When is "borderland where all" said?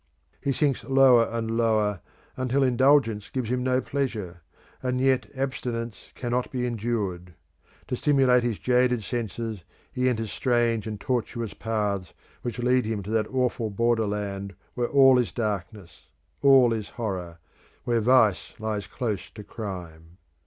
13.69-15.19